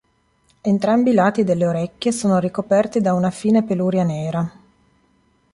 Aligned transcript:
Entrambi 0.61 1.11
i 1.11 1.13
lati 1.13 1.43
delle 1.43 1.67
orecchie 1.67 2.11
sono 2.11 2.39
ricoperti 2.39 3.01
da 3.01 3.13
una 3.13 3.29
fine 3.29 3.61
peluria 3.63 4.03
nera. 4.03 4.51